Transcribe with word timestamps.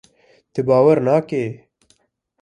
Tu 0.53 0.61
bawer 0.69 0.97
neke! 1.09 1.43